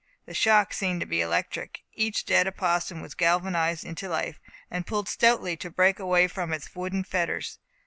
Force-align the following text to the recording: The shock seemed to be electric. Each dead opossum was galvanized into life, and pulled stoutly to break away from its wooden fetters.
The 0.25 0.33
shock 0.33 0.73
seemed 0.73 0.99
to 1.01 1.05
be 1.05 1.21
electric. 1.21 1.83
Each 1.93 2.25
dead 2.25 2.47
opossum 2.47 3.03
was 3.03 3.13
galvanized 3.13 3.85
into 3.85 4.09
life, 4.09 4.39
and 4.71 4.87
pulled 4.87 5.07
stoutly 5.07 5.55
to 5.57 5.69
break 5.69 5.99
away 5.99 6.27
from 6.27 6.51
its 6.53 6.73
wooden 6.73 7.03
fetters. 7.03 7.59